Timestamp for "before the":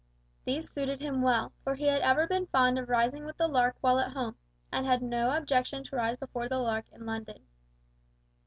6.17-6.57